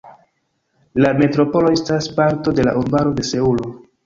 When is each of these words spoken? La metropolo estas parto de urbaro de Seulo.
La 1.05 1.11
metropolo 1.19 1.75
estas 1.75 2.09
parto 2.17 2.55
de 2.61 2.67
urbaro 2.81 3.15
de 3.23 3.29
Seulo. 3.31 3.71